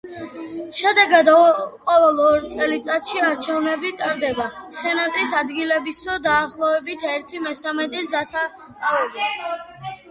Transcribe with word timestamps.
შედეგად 0.77 1.27
ყოველ 1.89 2.21
ორ 2.29 2.47
წელწადში 2.55 3.21
არჩევნები 3.27 3.93
ტარდება 4.01 4.49
სენატის 4.79 5.37
ადგილების 5.43 6.01
დაახლოებით 6.31 7.07
ერთი 7.15 7.45
მესამედის 7.47 8.13
დასაკავებლად. 8.17 9.65